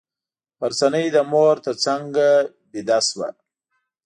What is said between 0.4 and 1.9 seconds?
غرڅنۍ د مور تر